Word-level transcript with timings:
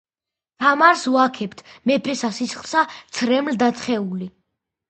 თამარს 0.63 1.03
ვაქებდეთ 1.15 1.61
მეფესა 1.91 2.31
სისხლისა 2.39 2.83
ცრემლ-დათხეული 3.19 4.31